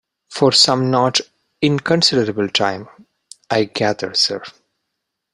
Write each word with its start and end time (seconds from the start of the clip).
For 0.31 0.51
some 0.51 0.89
not 0.89 1.21
inconsiderable 1.61 2.49
time, 2.49 2.89
I 3.51 3.65
gather, 3.65 4.15
sir. 4.15 4.41